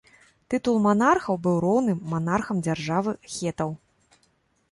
Тытул 0.51 0.77
манархаў 0.85 1.35
быў 1.43 1.59
роўным 1.65 1.99
манархам 2.13 2.63
дзяржавы 2.69 3.13
хетаў. 3.35 3.69